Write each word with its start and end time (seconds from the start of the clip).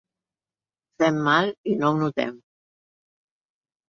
Fem 1.03 1.19
mal 1.27 1.51
i 1.71 1.75
no 1.81 1.91
ho 1.91 1.99
notem. 1.99 2.31